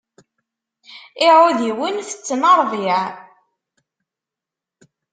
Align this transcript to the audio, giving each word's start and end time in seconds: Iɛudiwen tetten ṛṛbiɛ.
Iɛudiwen 1.25 1.95
tetten 2.07 2.41
ṛṛbiɛ. 2.59 3.01